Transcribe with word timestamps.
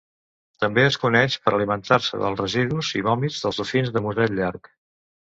També 0.61 0.83
es 0.91 0.95
coneix 1.01 1.35
per 1.43 1.51
alimentar-se 1.57 2.19
dels 2.21 2.41
residus 2.43 2.89
i 3.01 3.01
vòmits 3.09 3.37
dels 3.43 3.59
dofins 3.63 3.93
de 3.99 4.03
musell 4.07 4.35
llarg. 4.41 4.71